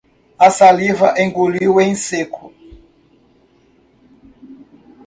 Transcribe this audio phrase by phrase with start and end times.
[0.39, 2.51] A saliva engoliu em seco.